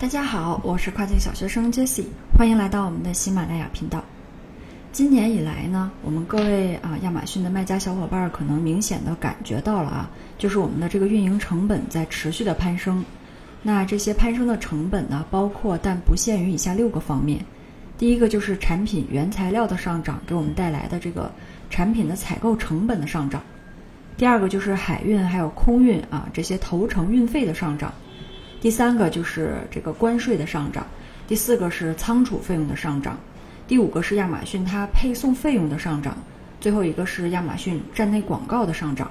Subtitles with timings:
[0.00, 4.00] 大家好，我是跨境小学生 Jessie，欢迎来到我们的喜马拉雅频道。
[4.92, 10.08] 今年以来呢，我们各位啊亚马逊的卖家小伙伴可能明显的感觉到了啊，
[10.38, 13.04] 就是我们的这个运营成本在持续的攀升。
[13.60, 17.44] 那这些攀升的成本呢，包括但不限于以下六个方面。
[17.98, 21.28] 第一个就是产品原材料的上涨给我们带来的这个
[21.70, 23.42] 产品的采购成本的上涨。
[24.16, 27.92] 第二个就是海运还有空运啊这些投程运费的上涨。
[28.60, 30.86] 第三个就是这个关税的上涨，
[31.26, 33.18] 第四个是仓储费用的上涨，
[33.68, 36.16] 第五个是亚马逊它配送费用的上涨，
[36.60, 39.10] 最后一个是亚马逊站内广告的上涨。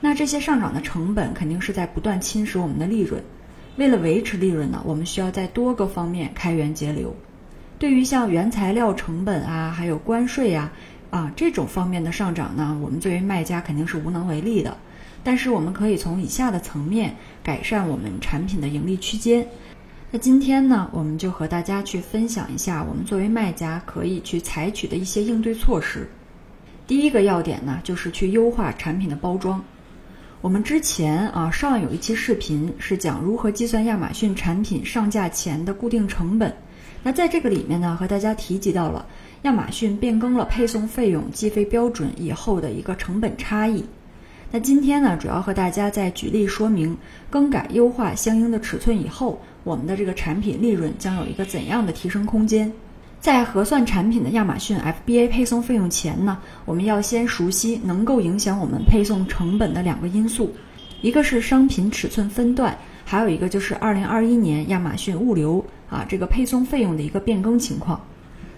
[0.00, 3.22] 那这些上涨的成本肯定是在不断侵蚀我们的利润。
[3.76, 7.14] 为了维持利润呢，我们需要在多个方面开源节流。
[7.78, 10.72] 对于像原材料成本啊，还有关税呀，
[11.10, 14.76] 啊这种方面的上涨呢，我们作为卖家肯定是无能为力的。
[15.26, 17.12] 但是我们可以从以下的层面
[17.42, 19.44] 改善我们产品的盈利区间。
[20.12, 26.08] 那今天呢，我们就和大家去分享一下我们作为卖家可以去采取的一些应对措施。
[26.86, 29.60] 第一个要点呢，就是去优化产品的包装。
[30.40, 36.54] 我们之前啊上有一期视频是讲如何计算亚马逊产品上架前的固定成本。
[37.02, 39.04] 那在这个里面呢，和大家提及到了
[39.42, 43.84] 亚马逊变更了配送费用计费标准以后的一个成本差异。
[44.52, 46.96] 那今天呢，主要和大家再举例说明，
[47.28, 52.72] 更改优化相应的尺寸以后，我们的这个产品利润将有一个怎样的提升空间。
[53.18, 60.52] 在核算产品的亚马逊 FBA 配送费用前呢，我们要先熟悉能够影响我们配送成本的两个因素，
[61.02, 68.00] 一个是商品尺寸分段，还有一个就是2021年亚马逊物流啊这个配送费用的一个变更情况。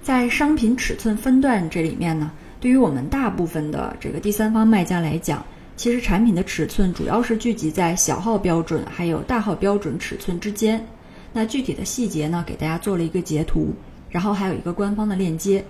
[0.00, 5.44] 在商品尺寸分段这里面呢，对于我们大部分的这个第三方卖家来讲，
[5.76, 10.84] 其实产品的尺寸主要是聚集在小号标准还有大号标准尺寸之间。
[11.32, 13.74] 那具体的细节呢，给大家做了一个截图，
[14.10, 15.64] 然后还有一个官方的链接。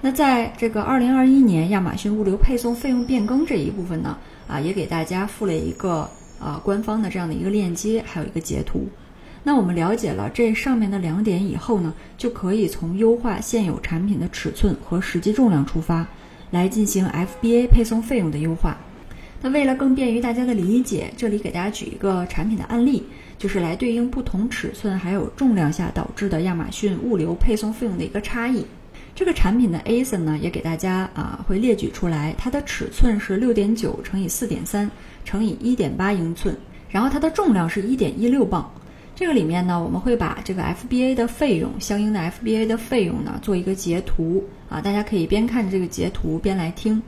[0.00, 4.16] 那在这个二零二一年亚马逊物流配送费用变更这一部分呢，
[4.46, 6.08] 啊，也给大家附了一个
[6.38, 8.86] 啊官方的这样的一个链接，还有一个截图。
[9.42, 16.06] 那我们了解了这上面的两点以后呢，就可以从优化现有产品的尺寸和实际重量出发，
[16.52, 18.78] 来进行 FBA 配送费用的优化。
[19.40, 23.04] 那为了更便于大家的理解，这里给大家举一个产品的案例，
[23.38, 28.64] 就是来对应不同尺寸还有重量下导致的亚马逊物流配送费用的一个差异。
[29.14, 34.90] 这个产品的 ASIN 呢，也给大家啊会列举出来，它的尺寸是六点九乘以四点三
[35.24, 36.56] 乘以一点八英寸，
[36.88, 38.68] 然后它的重量是一点一六磅。
[39.14, 47.00] 这个里面呢，我们会把这个 FBA 的费用，相应的 FBA 的费用呢做一个截图啊，大家可以边看这个截图边来听。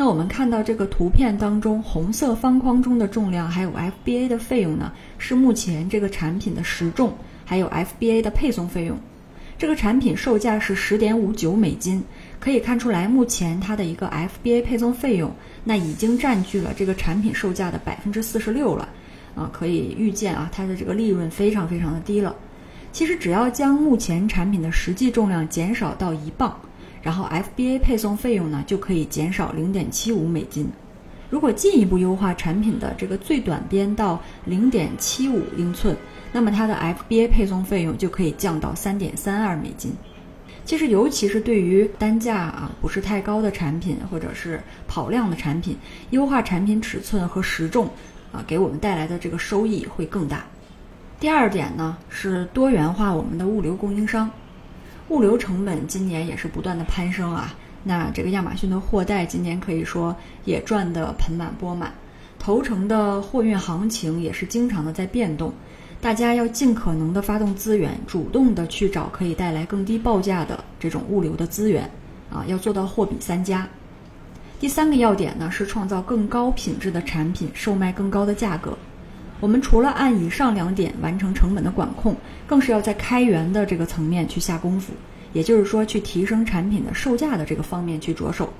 [0.00, 7.12] 那我们看到这个图片当中，红色方框中的重量还有 FBA 的费用呢，是目前这个产品的实重，
[7.44, 8.96] 还有 FBA 的配送费用。
[9.58, 12.00] 这个产品售价是十点五九美金，
[12.38, 18.88] 可以看出来，目前它的一个 FBA 配送费用，那已经占据了这个产品售价的百分之四十六了，
[19.34, 22.36] 啊，可以预见啊，它的这个利润非常非常的低了。
[22.92, 26.56] 其实只要将目前产品的实际重量减少到一磅。
[27.08, 30.70] 然后 FBA 配送费用呢就可以减少零点七五美金。
[31.30, 35.96] 如果进一步优化产品的这个最短边到零点七五英寸，
[36.32, 39.90] 那么它的 FBA 配送费用就可以降到三点三二美金。
[40.66, 45.78] 其实，尤其是对于单价啊不是太高的产品，或者是跑量的产品，
[46.10, 47.88] 优化产品尺寸和时重
[48.32, 50.44] 啊，给我们带来的这个收益会更大。
[51.18, 54.30] 第二点呢是多元化我们的物流供应商。
[55.08, 60.14] 物流成本今年也是不断的攀升啊，那这个亚马逊的货代今年可以说
[60.44, 61.92] 也赚得盆满钵满，
[62.38, 65.52] 头程的货运行情也是经常的在变动，
[66.00, 71.90] 大家要尽可能的发动资源，主动的去找可以带来更低报价的这种物流的资源，
[72.30, 73.66] 啊，要做到货比三家。
[74.60, 78.76] 第三个要点呢是创造更高品质的产品，售卖更高的价格。
[79.40, 82.16] 我们除了按以上两点完成成本的管控，
[82.46, 84.92] 更是要在开源的这个层面去下功夫，
[85.32, 88.52] 也就是说，去提升产品的售价的这个方面去着手。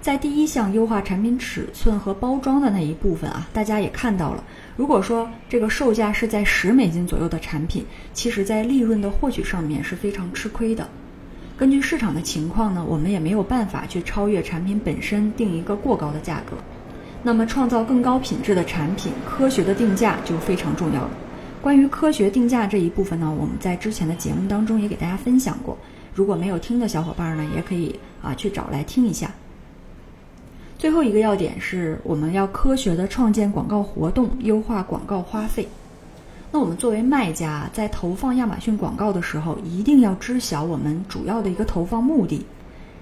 [0.00, 4.42] 在第一项优化产品尺寸和包装的那一部分啊，大家也看到了，
[4.76, 10.88] 如果说这个售价是在十美金左右的产品，其实在利润的获取上面是非常吃亏的。
[11.56, 16.56] 根据市场的情况呢，我们也没有办法去超越产品本身定一个过高的价格。
[17.24, 21.10] 那么，创造更高品质的产品，科学的定价就非常重要了。
[21.60, 25.78] 关于科学定价这一部分呢，我们在之前的节目当中也给大家分享过。
[26.14, 29.30] 如果没有听的小伙伴呢，也可以啊去找来听一下。
[30.76, 35.68] 最后一个要点是，我们要科学的创建广告活动，优化广告花费。
[36.50, 42.44] 那我们作为卖家，在投放亚马逊广告的时候，一定要知晓我们主要的一个投放目的，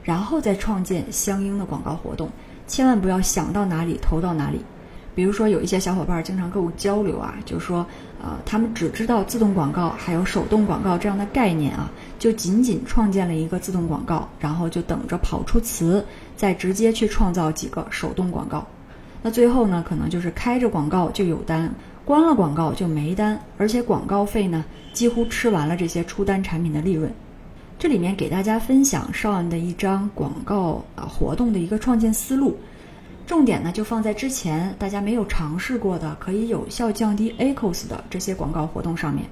[0.05, 2.28] 然后再创建相应的广告活动，
[2.70, 4.64] 千万不要想到哪里投到哪里。
[5.12, 7.84] 比如说，有一些小伙伴经常跟我交流啊，就是说，
[8.22, 16.06] 呃，他们只知道自动广告还有手动广告这样的概念啊，就仅仅创建了一个自动广告，然后就等着跑出词，
[16.37, 18.64] 再直接去创造几个手动广告。
[19.20, 21.75] 那最后呢，可能就是开着广告就有单，
[22.05, 27.12] 关了广告就没单，而且广告费呢，几乎吃完了这些出单产品的利润。
[27.80, 32.54] 这里面给大家分享上岸的一张广告啊活动的一个创建思路。
[33.26, 39.24] 重点呢，就放在之前大家没有尝试过的，可以有效降低 ACOS 的这些广告活动上面，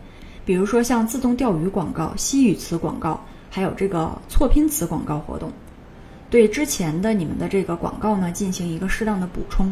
[0.47, 5.53] 比如说像自动钓鱼广告、西语词广告，还有这个错拼词广告活动，
[6.31, 9.71] 对之前的你们的这个广告呢进行一个适当的补充。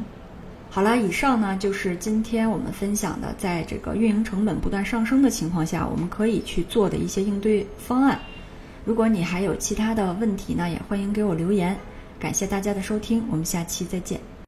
[0.69, 8.21] 好了，以上呢就是今天我们分享的，在这个运营成本不断上升的情况下，我们可以去做的一些应对方案。
[8.87, 11.77] 如果你还有其他的问题呢，也欢迎给我留言。
[12.21, 14.36] 感谢大家的收听，我们下期再见。